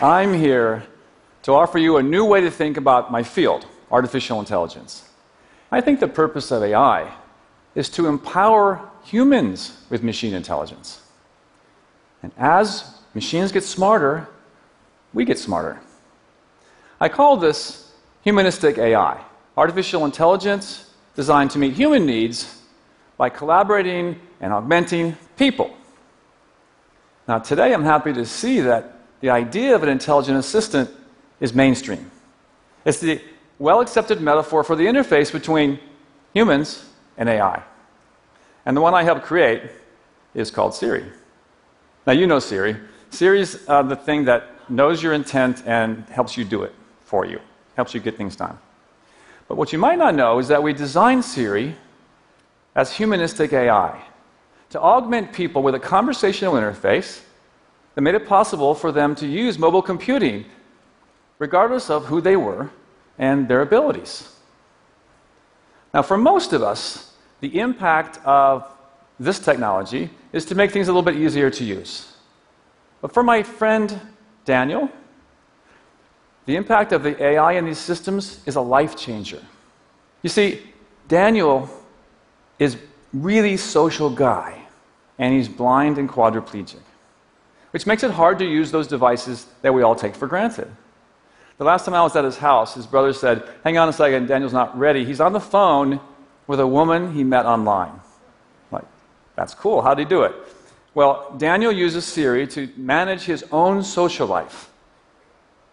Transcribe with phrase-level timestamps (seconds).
[0.00, 0.86] I'm here
[1.44, 5.08] to offer you a new way to think about my field, artificial intelligence.
[5.72, 7.14] I think the purpose of AI
[7.74, 11.00] is to empower humans with machine intelligence.
[12.22, 14.28] And as machines get smarter,
[15.14, 15.80] we get smarter.
[17.00, 19.22] I call this humanistic AI,
[19.56, 22.60] artificial intelligence designed to meet human needs
[23.16, 25.74] by collaborating and augmenting people.
[27.26, 30.90] Now, today I'm happy to see that the idea of an intelligent assistant
[31.40, 32.10] is mainstream.
[32.84, 33.20] It's the
[33.58, 35.78] well accepted metaphor for the interface between
[36.32, 36.84] humans
[37.16, 37.62] and AI.
[38.64, 39.62] And the one I helped create
[40.34, 41.04] is called Siri.
[42.06, 42.76] Now, you know Siri.
[43.10, 47.24] Siri is uh, the thing that knows your intent and helps you do it for
[47.24, 47.40] you,
[47.76, 48.58] helps you get things done.
[49.48, 51.76] But what you might not know is that we designed Siri
[52.74, 54.02] as humanistic AI
[54.70, 57.22] to augment people with a conversational interface
[57.96, 60.44] that made it possible for them to use mobile computing
[61.40, 62.70] regardless of who they were
[63.18, 64.32] and their abilities.
[65.92, 68.70] Now, for most of us, the impact of
[69.18, 72.12] this technology is to make things a little bit easier to use.
[73.00, 73.98] But for my friend
[74.44, 74.90] Daniel,
[76.44, 79.42] the impact of the AI in these systems is a life changer.
[80.22, 80.62] You see,
[81.08, 81.68] Daniel
[82.58, 82.76] is
[83.12, 84.62] really social guy,
[85.18, 86.80] and he's blind and quadriplegic,
[87.70, 90.68] which makes it hard to use those devices that we all take for granted.
[91.58, 94.26] The last time I was at his house, his brother said, Hang on a second,
[94.26, 95.04] Daniel's not ready.
[95.04, 96.00] He's on the phone
[96.46, 98.00] with a woman he met online.
[98.70, 98.84] Like,
[99.36, 99.80] that's cool.
[99.82, 100.34] How'd he do it?
[100.94, 104.70] Well, Daniel uses Siri to manage his own social life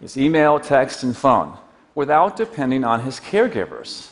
[0.00, 1.56] his email, text, and phone
[1.94, 4.10] without depending on his caregivers.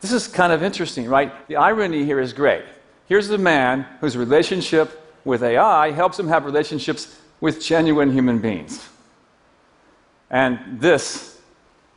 [0.00, 1.32] This is kind of interesting, right?
[1.48, 2.64] The irony here is great.
[3.06, 8.88] Here's the man whose relationship with AI helps them have relationships with genuine human beings.
[10.30, 11.38] And this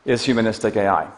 [0.04, 1.08] is humanistic AI.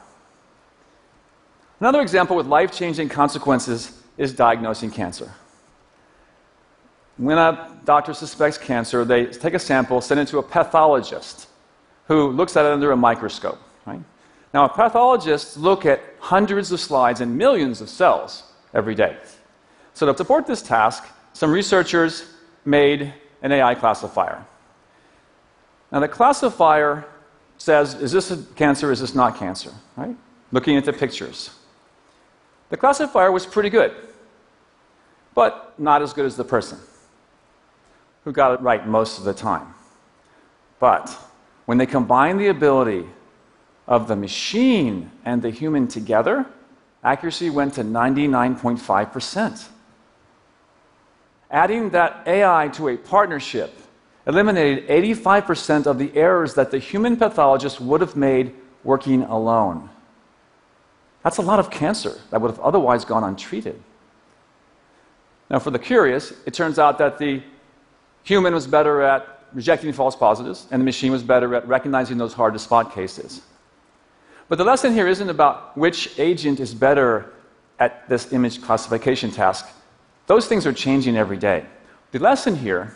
[1.81, 5.33] Another example with life changing consequences is diagnosing cancer.
[7.17, 11.49] When a doctor suspects cancer, they take a sample, send it to a pathologist
[12.07, 13.59] who looks at it under a microscope.
[13.87, 14.01] Right?
[14.53, 19.17] Now, pathologists look at hundreds of slides and millions of cells every day.
[19.95, 21.05] So, to support this task,
[21.35, 22.25] some researchers
[22.65, 23.13] made
[23.43, 24.47] an AI classifier.
[25.93, 27.05] Now, the classifier
[27.59, 30.17] says, is this a cancer, is this not cancer, right?
[30.51, 31.51] Looking at the pictures.
[32.71, 33.93] The classifier was pretty good,
[35.35, 36.79] but not as good as the person
[38.25, 39.75] who got it right most of the time.
[40.79, 41.11] But
[41.67, 43.07] when they combine the ability
[43.87, 46.47] of the machine and the human together,
[47.03, 49.69] accuracy went to 99.5%.
[51.55, 53.79] Adding that AI to a partnership
[54.27, 59.89] eliminated 85% of the errors that the human pathologist would have made working alone.
[61.23, 63.81] That's a lot of cancer that would have otherwise gone untreated.
[65.49, 67.41] Now, for the curious, it turns out that the
[68.25, 72.33] human was better at rejecting false positives, and the machine was better at recognizing those
[72.33, 73.43] hard to spot cases.
[74.49, 77.33] But the lesson here isn't about which agent is better
[77.79, 79.69] at this image classification task.
[80.27, 81.67] Those things are changing every day.
[82.13, 82.95] The lesson here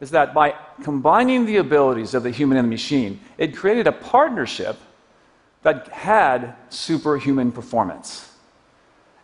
[0.00, 3.92] is that by combining the abilities of the human and the machine, it created a
[3.92, 4.76] partnership
[5.62, 8.32] that had superhuman performance.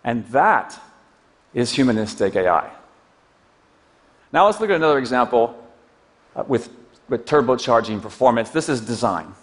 [0.05, 0.81] And that
[1.53, 2.71] is humanistic AI.
[4.33, 5.57] Now let's look at another example
[6.37, 6.71] uh, with,
[7.09, 8.51] with turbocharging performance.
[8.51, 9.35] This is design.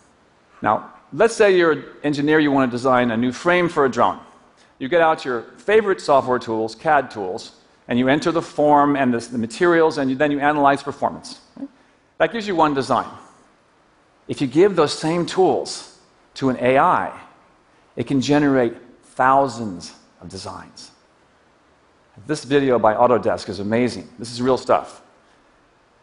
[0.62, 3.90] Now, let's say you're an engineer, you want to design a new frame for a
[3.90, 4.20] drone.
[4.80, 7.54] You get out your favorite software tools, CAD tools,
[7.88, 11.40] and you enter the form and the, the materials, and you, then you analyze performance.
[11.56, 11.69] Right?
[12.18, 13.07] That gives you one design.
[14.28, 16.00] If you give those same tools
[16.35, 17.17] to an AI,
[17.96, 18.73] it can generate
[19.03, 20.91] thousands of designs.
[22.26, 24.09] This video by Autodesk is amazing.
[24.17, 25.02] This is real stuff.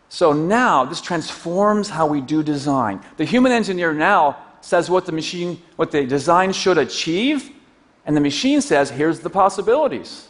[0.09, 3.01] So now this transforms how we do design.
[3.17, 7.51] The human engineer now says what the machine, what the design should achieve,
[8.05, 10.29] and the machine says, here's the possibilities.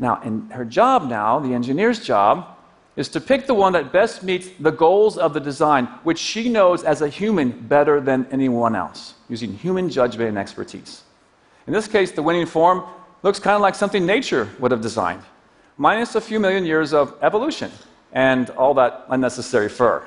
[0.00, 2.56] Now, in her job now, the engineer's job,
[2.96, 6.48] is to pick the one that best meets the goals of the design, which she
[6.48, 11.02] knows as a human better than anyone else, using human judgment and expertise.
[11.66, 12.82] In this case, the winning form
[13.22, 15.22] looks kind of like something nature would have designed,
[15.76, 17.70] minus a few million years of evolution
[18.12, 20.02] and all that unnecessary fur.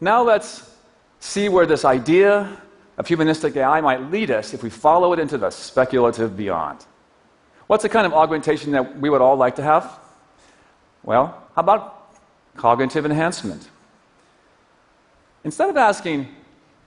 [0.00, 0.70] Now let's
[1.18, 2.60] see where this idea
[2.98, 6.84] of humanistic AI might lead us if we follow it into the speculative beyond.
[7.72, 9.98] What's the kind of augmentation that we would all like to have?
[11.02, 12.14] Well, how about
[12.54, 13.66] cognitive enhancement.
[15.42, 16.28] Instead of asking,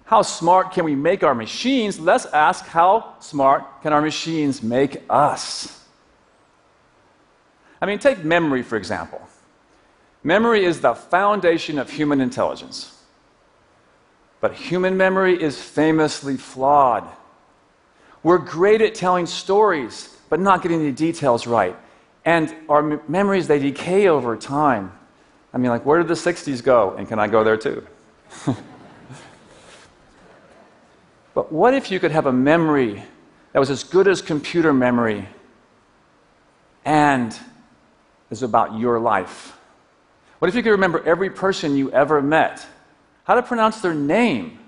[0.03, 5.01] how smart can we make our machines, let's ask, how smart can our machines make
[5.09, 5.83] us?
[7.81, 9.27] I mean, take memory, for example.
[10.23, 12.95] Memory is the foundation of human intelligence.
[14.39, 17.09] But human memory is famously flawed.
[18.21, 21.75] We're great at telling stories, but not getting the details right.
[22.25, 24.91] And our memories, they decay over time.
[25.53, 26.95] I mean, like, where did the 60s go?
[26.97, 27.85] And can I go there too?
[31.33, 33.03] but what if you could have a memory
[33.53, 35.27] that was as good as computer memory
[36.83, 37.39] and
[38.31, 39.57] is about your life?
[40.39, 42.65] What if you could remember every person you ever met?
[43.23, 44.59] How to pronounce their name,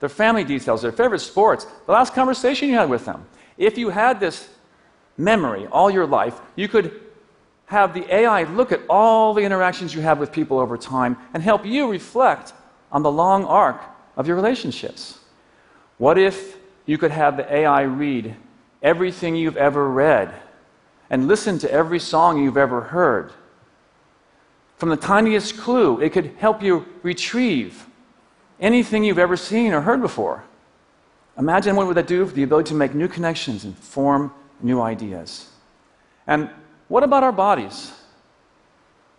[0.00, 3.24] their family details, their favorite sports, the last conversation you had with them.
[3.58, 4.48] If you had this
[5.16, 7.00] memory all your life, you could
[7.66, 11.42] have the AI look at all the interactions you have with people over time and
[11.42, 12.52] help you reflect
[12.90, 13.80] on the long arc
[14.16, 15.18] of your relationships.
[15.98, 18.36] What if you could have the AI read
[18.82, 20.34] everything you've ever read
[21.08, 23.32] and listen to every song you've ever heard?
[24.76, 27.86] From the tiniest clue, it could help you retrieve
[28.60, 30.44] anything you've ever seen or heard before.
[31.38, 34.32] Imagine what would that do for the ability to make new connections and form
[34.62, 35.48] new ideas.
[36.26, 36.50] And
[36.88, 37.92] what about our bodies?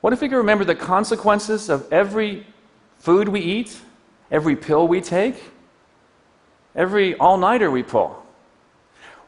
[0.01, 2.45] What if we could remember the consequences of every
[2.97, 3.79] food we eat,
[4.29, 5.41] every pill we take,
[6.75, 8.23] every all nighter we pull?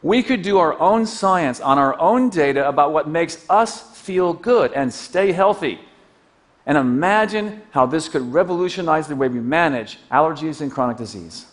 [0.02, 4.32] We could do our own science on our own data about what makes us feel
[4.34, 5.80] good and stay healthy.
[6.66, 11.46] And imagine how this could revolutionize the way we manage allergies and chronic disease.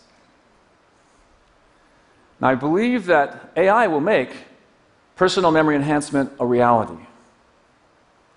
[2.40, 4.30] Now, I believe that AI will make
[5.16, 7.06] personal memory enhancement a reality.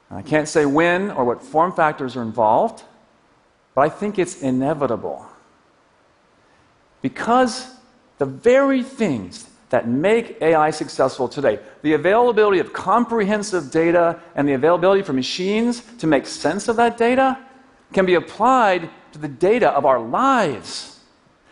[0.09, 2.83] I can't say when or what form factors are involved,
[3.75, 5.25] but I think it's inevitable.
[7.01, 7.69] Because
[8.17, 14.53] the very things that make AI successful today, the availability of comprehensive data and the
[14.53, 17.37] availability for machines to make sense of that data,
[17.93, 20.99] can be applied to the data of our lives.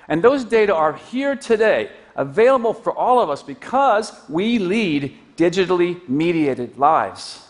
[0.07, 6.07] And those data are here today available for all of us because we lead digitally
[6.07, 7.47] mediated lives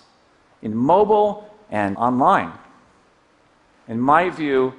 [0.61, 2.51] in mobile and online.
[3.87, 4.73] In my view,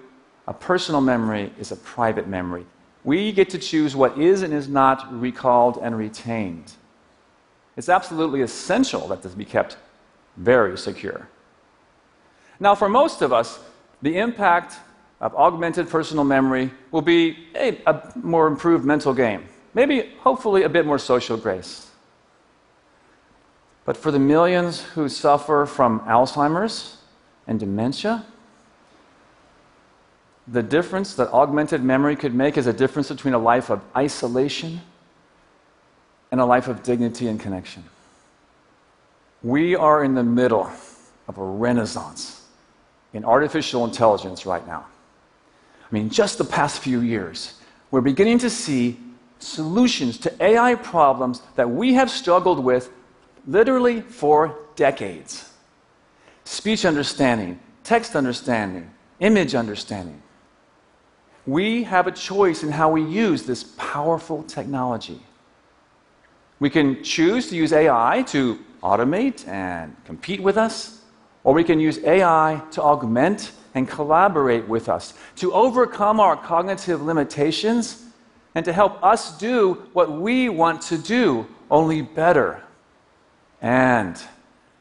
[0.49, 2.67] a personal memory is a private memory.
[3.05, 6.73] We get to choose what is and is not recalled and retained.
[7.77, 9.77] It's absolutely essential that this be kept
[10.37, 11.29] very secure.
[12.59, 13.61] Now, for most of us,
[14.03, 14.77] the impact
[15.21, 19.47] of augmented personal memory will be a, a more improved mental game.
[19.77, 21.91] Maybe, hopefully, a bit more social grace.
[23.85, 26.97] But for the millions who suffer from Alzheimer's
[27.47, 28.25] and dementia,
[30.49, 34.81] the difference that augmented memory could make is a difference between a life of isolation
[36.33, 37.85] and a life of dignity and connection.
[39.43, 40.71] We are in the middle
[41.29, 42.47] of a renaissance
[43.13, 44.87] in artificial intelligence right now.
[45.83, 48.99] I mean, just the past few years, we're beginning to see
[49.39, 52.91] solutions to AI problems that we have struggled with
[53.47, 55.51] literally for decades
[56.45, 58.89] speech understanding, text understanding,
[59.19, 60.23] image understanding.
[61.45, 65.21] We have a choice in how we use this powerful technology.
[66.61, 71.03] We can choose to use AI to automate and compete with us,
[71.45, 77.03] or we can use AI to augment and collaborate with us, to overcome our cognitive
[77.03, 78.06] limitations
[78.57, 82.63] and to help us do what we want to do, only better.
[83.61, 84.19] And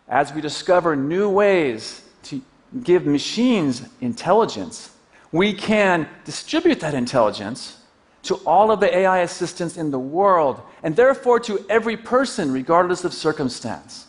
[0.08, 2.42] as we discover new ways to
[2.84, 4.96] give machines intelligence,
[5.34, 7.78] we can distribute that intelligence
[8.24, 13.04] to all of the AI assistants in the world, and therefore to every person, regardless
[13.04, 14.08] of circumstance.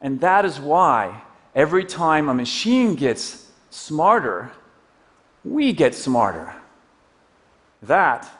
[0.00, 1.22] And that is why
[1.54, 4.50] every time a machine gets smarter,
[5.44, 6.56] we get smarter.
[7.82, 8.30] That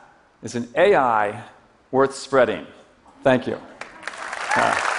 [0.43, 1.43] is an AI
[1.91, 2.65] worth spreading.
[3.23, 3.59] Thank you.
[4.55, 4.90] Uh,